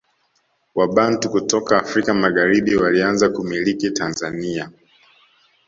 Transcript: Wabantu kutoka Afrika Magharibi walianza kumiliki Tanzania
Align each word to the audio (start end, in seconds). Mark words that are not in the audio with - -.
Wabantu 0.75 1.29
kutoka 1.29 1.77
Afrika 1.79 2.13
Magharibi 2.13 2.75
walianza 2.75 3.29
kumiliki 3.29 3.91
Tanzania 3.91 4.71